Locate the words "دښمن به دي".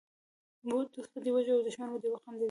1.67-2.07